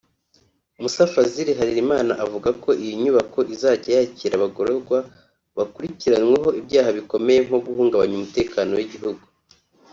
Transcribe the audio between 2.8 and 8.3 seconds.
iyo nyubako izajya yakira abagororwa bakurikiranweho ibyaha bikomeye nko guhungabanya